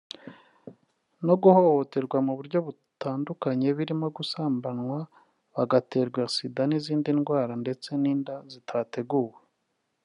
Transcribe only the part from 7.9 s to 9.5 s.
n’inda zitateguwe